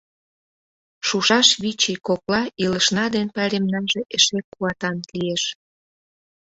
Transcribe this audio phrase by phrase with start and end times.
[1.07, 5.43] Шушаш вич ий кокла илышна ден пайремнаже эше куатан лиеш.